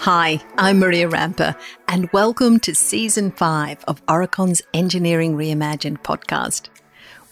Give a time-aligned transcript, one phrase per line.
[0.00, 1.54] Hi, I'm Maria Rampa,
[1.86, 6.68] and welcome to Season 5 of Aurecon's Engineering Reimagined podcast.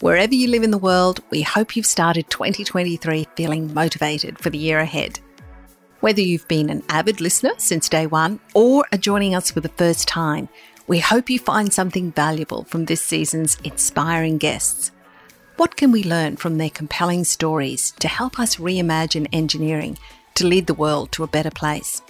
[0.00, 4.58] Wherever you live in the world, we hope you've started 2023 feeling motivated for the
[4.58, 5.20] year ahead.
[6.00, 9.70] Whether you've been an avid listener since day one or are joining us for the
[9.70, 10.50] first time,
[10.86, 14.90] we hope you find something valuable from this season's inspiring guests.
[15.56, 19.96] What can we learn from their compelling stories to help us reimagine engineering
[20.34, 22.02] to lead the world to a better place?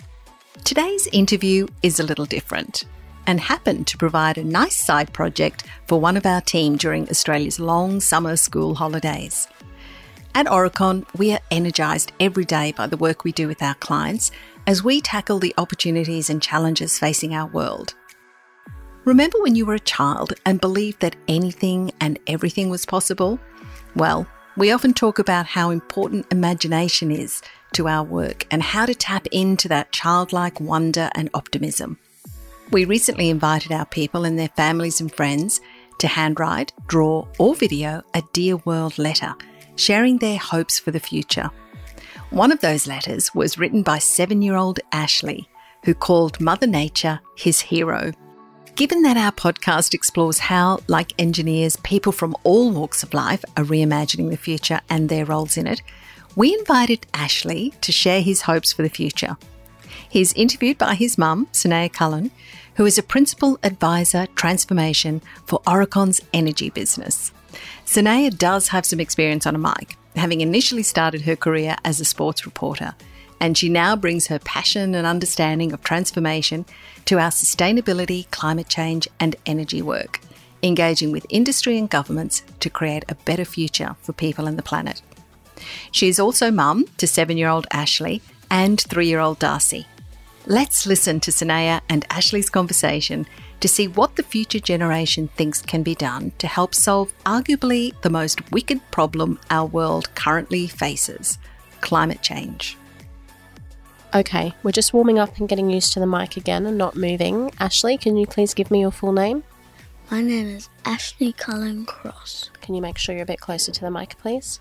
[0.64, 2.82] Today's interview is a little different
[3.24, 7.60] and happened to provide a nice side project for one of our team during Australia's
[7.60, 9.46] long summer school holidays.
[10.34, 14.32] At Aurecon, we are energised every day by the work we do with our clients
[14.66, 17.94] as we tackle the opportunities and challenges facing our world.
[19.06, 23.38] Remember when you were a child and believed that anything and everything was possible?
[23.94, 24.26] Well,
[24.56, 27.40] we often talk about how important imagination is
[27.74, 31.98] to our work and how to tap into that childlike wonder and optimism.
[32.72, 35.60] We recently invited our people and their families and friends
[35.98, 39.36] to handwrite, draw, or video a Dear World letter,
[39.76, 41.48] sharing their hopes for the future.
[42.30, 45.48] One of those letters was written by seven year old Ashley,
[45.84, 48.10] who called Mother Nature his hero.
[48.76, 53.64] Given that our podcast explores how, like engineers, people from all walks of life are
[53.64, 55.80] reimagining the future and their roles in it,
[56.34, 59.38] we invited Ashley to share his hopes for the future.
[60.06, 62.30] He's interviewed by his mum, Sanaya Cullen,
[62.74, 67.32] who is a principal advisor transformation for Aurecon's energy business.
[67.86, 72.04] Sanaya does have some experience on a mic, having initially started her career as a
[72.04, 72.94] sports reporter,
[73.40, 76.64] and she now brings her passion and understanding of transformation
[77.04, 80.20] to our sustainability, climate change, and energy work,
[80.62, 85.02] engaging with industry and governments to create a better future for people and the planet.
[85.90, 89.86] She is also mum to seven year old Ashley and three year old Darcy.
[90.46, 93.26] Let's listen to Sanaya and Ashley's conversation
[93.60, 98.10] to see what the future generation thinks can be done to help solve arguably the
[98.10, 101.38] most wicked problem our world currently faces
[101.80, 102.76] climate change.
[104.16, 107.50] Okay, we're just warming up and getting used to the mic again and not moving.
[107.60, 109.44] Ashley, can you please give me your full name?
[110.10, 112.48] My name is Ashley Cullen Cross.
[112.62, 114.58] Can you make sure you're a bit closer to the mic, please?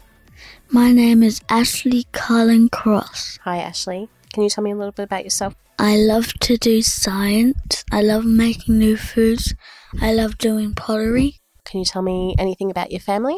[0.67, 3.39] My name is Ashley Cullen Cross.
[3.45, 4.09] Hi, Ashley.
[4.33, 5.55] Can you tell me a little bit about yourself?
[5.79, 7.85] I love to do science.
[7.93, 9.55] I love making new foods.
[10.01, 11.39] I love doing pottery.
[11.63, 13.37] Can you tell me anything about your family?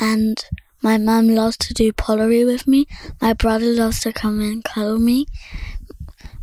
[0.00, 0.42] And
[0.82, 2.86] my mum loves to do pottery with me.
[3.20, 5.26] My brother loves to come and cuddle me.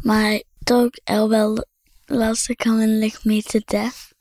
[0.04, 1.60] My dog Elbel
[2.10, 4.14] loves to come and lick me to death.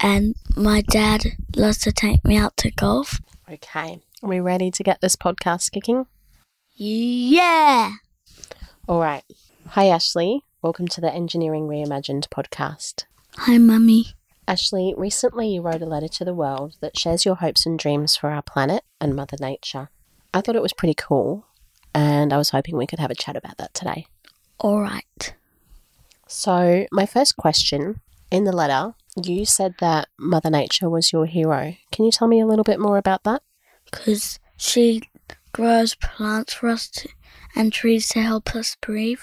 [0.00, 1.24] And my dad
[1.56, 3.20] loves to take me out to golf.
[3.50, 4.00] Okay.
[4.22, 6.06] Are we ready to get this podcast kicking?
[6.74, 7.92] Yeah!
[8.88, 9.24] All right.
[9.68, 10.44] Hi, Ashley.
[10.62, 13.04] Welcome to the Engineering Reimagined podcast.
[13.36, 14.14] Hi, Mummy.
[14.46, 18.16] Ashley, recently you wrote a letter to the world that shares your hopes and dreams
[18.16, 19.88] for our planet and Mother Nature.
[20.34, 21.46] I thought it was pretty cool,
[21.94, 24.06] and I was hoping we could have a chat about that today.
[24.58, 25.34] All right.
[26.26, 31.74] So, my first question in the letter, you said that Mother Nature was your hero.
[31.92, 33.42] Can you tell me a little bit more about that?
[33.84, 35.02] Because she
[35.52, 37.08] grows plants for us to,
[37.54, 39.20] and trees to help us breathe.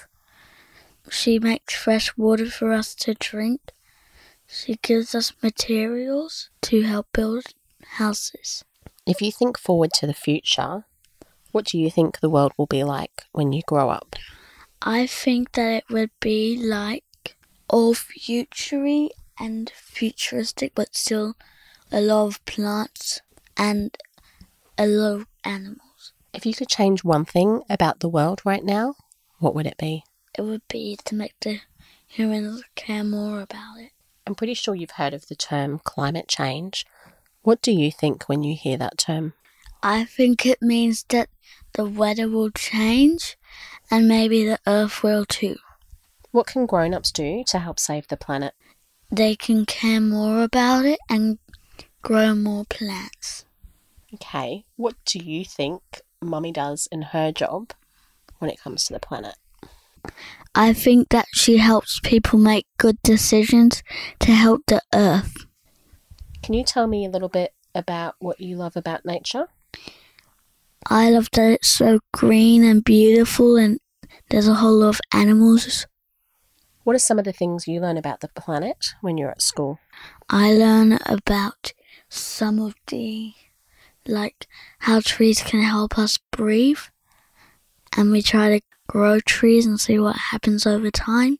[1.10, 3.60] She makes fresh water for us to drink.
[4.52, 7.44] She gives us materials to help build
[7.98, 8.64] houses.
[9.06, 10.86] If you think forward to the future,
[11.52, 14.16] what do you think the world will be like when you grow up?
[14.82, 17.36] I think that it would be like
[17.68, 21.36] all futury and futuristic, but still
[21.92, 23.20] a lot of plants
[23.56, 23.96] and
[24.76, 26.12] a lot of animals.
[26.34, 28.94] If you could change one thing about the world right now,
[29.38, 30.02] what would it be?
[30.36, 31.60] It would be to make the
[32.08, 33.92] humans care more about it.
[34.30, 36.86] I'm pretty sure you've heard of the term climate change.
[37.42, 39.32] What do you think when you hear that term?
[39.82, 41.28] I think it means that
[41.72, 43.36] the weather will change
[43.90, 45.56] and maybe the earth will too.
[46.30, 48.54] What can grown ups do to help save the planet?
[49.10, 51.40] They can care more about it and
[52.00, 53.44] grow more plants.
[54.14, 57.72] Okay, what do you think Mummy does in her job
[58.38, 59.34] when it comes to the planet?
[60.54, 63.82] I think that she helps people make good decisions
[64.20, 65.46] to help the earth.
[66.42, 69.46] Can you tell me a little bit about what you love about nature?
[70.88, 73.78] I love that it's so green and beautiful and
[74.30, 75.86] there's a whole lot of animals.
[76.84, 79.78] What are some of the things you learn about the planet when you're at school?
[80.28, 81.72] I learn about
[82.08, 83.34] some of the
[84.06, 84.46] like
[84.80, 86.80] how trees can help us breathe.
[87.96, 91.38] And we try to grow trees and see what happens over time.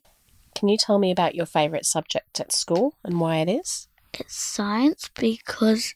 [0.55, 3.89] Can you tell me about your favourite subject at school and why it is?
[4.13, 5.93] It's science because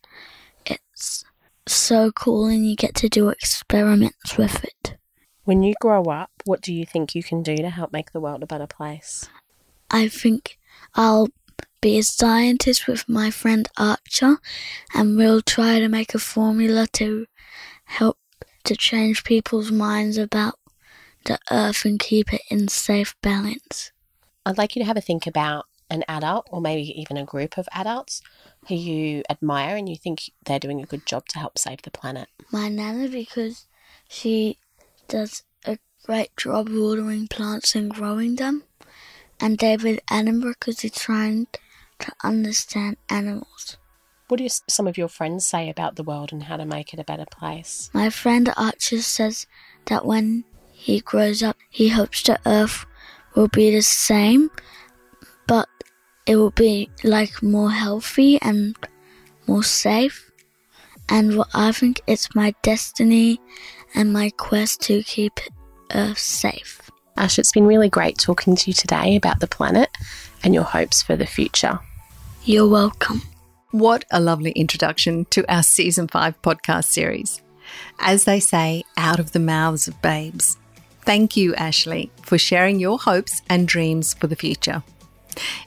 [0.66, 1.24] it's
[1.66, 4.98] so cool and you get to do experiments with it.
[5.46, 8.20] When you grow up, what do you think you can do to help make the
[8.20, 9.30] world a better place?
[9.90, 10.58] I think
[10.94, 11.30] I'll
[11.80, 14.40] be a scientist with my friend Archer
[14.94, 17.28] and we'll try to make a formula to
[17.86, 18.18] help
[18.66, 20.56] to change people's minds about
[21.26, 23.92] the earth and keep it in safe balance.
[24.46, 27.58] I'd like you to have a think about an adult or maybe even a group
[27.58, 28.22] of adults
[28.68, 31.92] who you admire and you think they're doing a good job to help save the
[31.92, 32.28] planet.
[32.52, 33.68] My nana because
[34.08, 34.58] she
[35.08, 38.64] does a great job watering plants and growing them.
[39.40, 41.48] And David Attenborough because he's trying
[42.00, 43.78] to understand animals.
[44.28, 47.00] What do some of your friends say about the world and how to make it
[47.00, 47.92] a better place?
[47.94, 49.46] My friend Archer says
[49.86, 50.46] that when
[50.86, 52.86] he grows up, he hopes the earth
[53.34, 54.52] will be the same,
[55.48, 55.68] but
[56.28, 58.76] it will be like more healthy and
[59.48, 60.30] more safe.
[61.10, 63.42] And what I think it's my destiny
[63.96, 65.40] and my quest to keep
[65.92, 66.92] Earth safe.
[67.18, 69.90] Ash, it's been really great talking to you today about the planet
[70.44, 71.80] and your hopes for the future.
[72.44, 73.24] You're welcome.
[73.72, 77.42] What a lovely introduction to our season five podcast series.
[78.00, 80.58] As they say, out of the mouths of babes.
[81.06, 84.84] Thank you, Ashley, for sharing your hopes and dreams for the future.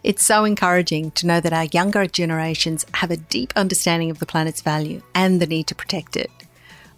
[0.02, 4.26] It's so encouraging to know that our younger generations have a deep understanding of the
[4.26, 6.30] planet's value and the need to protect it.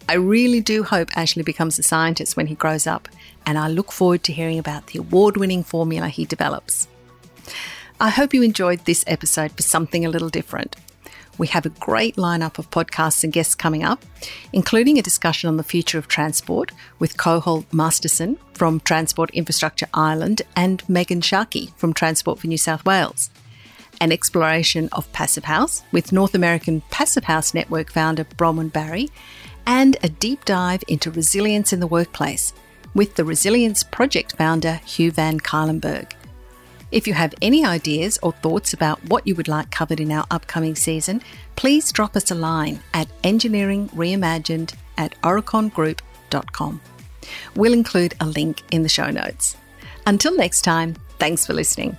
[0.09, 3.07] I really do hope Ashley becomes a scientist when he grows up
[3.45, 6.87] and I look forward to hearing about the award winning formula he develops.
[7.99, 10.75] I hope you enjoyed this episode for something a little different.
[11.37, 14.03] We have a great lineup of podcasts and guests coming up,
[14.53, 20.41] including a discussion on the future of transport with Cathal Masterson from Transport Infrastructure Ireland
[20.55, 23.29] and Megan Sharkey from Transport for New South Wales.
[23.99, 29.09] An exploration of Passive House with North American Passive House Network founder Bronwyn Barry,
[29.65, 32.53] and a deep dive into resilience in the workplace
[32.93, 36.13] with the Resilience Project founder Hugh Van Cuylenburg.
[36.91, 40.25] If you have any ideas or thoughts about what you would like covered in our
[40.29, 41.21] upcoming season,
[41.55, 46.81] please drop us a line at engineeringreimagined at aurecongroup.com.
[47.55, 49.55] We'll include a link in the show notes.
[50.05, 51.97] Until next time, thanks for listening.